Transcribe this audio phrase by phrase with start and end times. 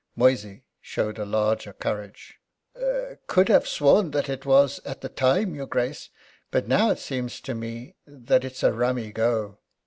[0.15, 2.39] Moysey showed a larger courage:
[3.27, 6.09] "Could have sworn that it was at the time, your Grace.
[6.49, 9.59] But now it seems to me that it's a rummy go."